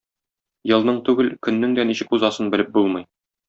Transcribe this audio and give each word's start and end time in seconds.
Елның 0.71 0.97
түгел 1.11 1.29
көннең 1.49 1.77
дә 1.79 1.87
ничек 1.93 2.19
узасын 2.21 2.53
белеп 2.57 2.77
булмый. 2.81 3.09